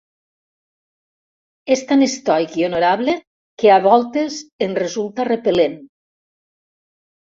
[1.75, 3.17] És tan estoic i honorable
[3.63, 5.83] que a voltes ens resulta repel.lent.